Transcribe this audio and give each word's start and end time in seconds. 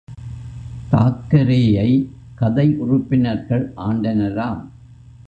தாக்கரேயை 0.91 2.07
கதை 2.35 2.75
உறுப்பினர்கள் 2.75 3.73
ஆண்டனராம். 3.77 4.61